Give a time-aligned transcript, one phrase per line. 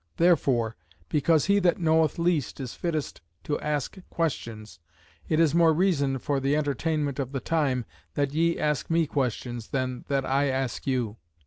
[0.17, 0.75] Therefore
[1.09, 4.79] because he that knoweth least is fittest to ask questions,
[5.29, 7.85] it is more reason, for the entertainment of the time,
[8.15, 11.17] that ye ask me questions, than that I ask you."